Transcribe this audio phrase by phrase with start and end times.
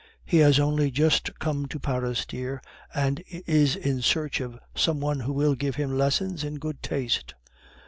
[0.25, 2.59] "He has only just come to Paris, dear,
[2.91, 7.35] and is in search of some one who will give him lessons in good taste."